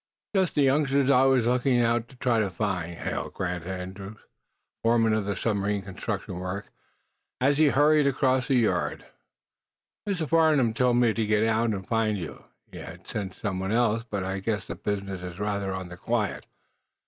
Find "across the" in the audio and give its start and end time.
8.07-8.55